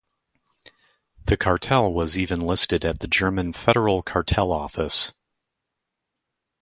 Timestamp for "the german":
3.01-3.53